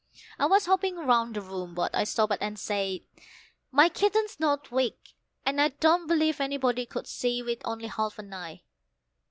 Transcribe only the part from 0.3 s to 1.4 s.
I was hopping round